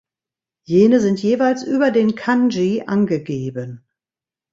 [0.63, 3.87] Jene sind jeweils über den Kanji angegeben.